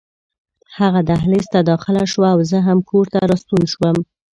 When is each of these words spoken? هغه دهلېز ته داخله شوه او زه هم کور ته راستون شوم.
هغه 0.77 1.01
دهلېز 1.09 1.45
ته 1.53 1.59
داخله 1.71 2.03
شوه 2.13 2.29
او 2.35 2.39
زه 2.51 2.59
هم 2.67 2.79
کور 2.89 3.05
ته 3.13 3.19
راستون 3.29 3.63
شوم. 3.73 3.97